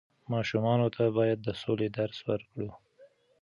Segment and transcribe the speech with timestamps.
[0.33, 2.69] ماشومانو ته بايد د سولې درس ورکړو.